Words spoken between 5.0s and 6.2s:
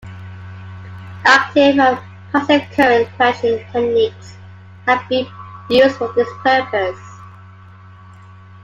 been used for